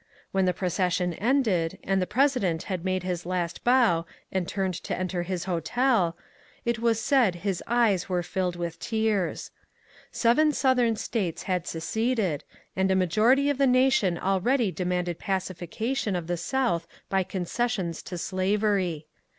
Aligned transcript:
When 0.31 0.45
the 0.45 0.51
procession 0.51 1.13
ended, 1.13 1.77
and 1.83 2.01
the 2.01 2.07
President 2.07 2.63
had 2.63 2.83
made 2.83 3.03
his 3.03 3.23
last 3.23 3.63
bow 3.63 4.07
and 4.31 4.47
turned 4.47 4.81
LINCOLN 4.83 4.99
IN 4.99 5.07
CINCINNATI 5.07 5.11
319 5.11 5.11
to 5.11 5.15
enter 5.15 5.23
his 5.23 5.43
hotel, 5.43 6.17
it 6.65 6.79
was 6.79 6.99
said 6.99 7.35
his 7.35 7.61
eyes 7.67 8.09
were 8.09 8.23
filled 8.23 8.55
with 8.55 8.79
tears. 8.79 9.51
Seven 10.11 10.53
Southern 10.53 10.95
States 10.95 11.43
had 11.43 11.67
seceded, 11.67 12.43
and 12.75 12.89
a 12.89 12.95
majority 12.95 13.51
of 13.51 13.59
the 13.59 13.67
nation 13.67 14.17
already 14.17 14.71
demanded 14.71 15.19
pacification 15.19 16.15
of 16.15 16.25
the 16.25 16.35
South 16.37 16.87
by 17.07 17.23
conces 17.23 17.69
sions 17.69 18.01
to 18.01 18.17
slavery. 18.17 19.05